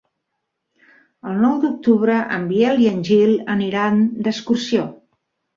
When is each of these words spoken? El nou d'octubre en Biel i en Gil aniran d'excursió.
El 1.31 1.35
nou 1.43 1.53
d'octubre 1.65 2.17
en 2.37 2.49
Biel 2.53 2.83
i 2.87 2.89
en 2.95 3.05
Gil 3.11 3.37
aniran 3.57 4.03
d'excursió. 4.29 4.89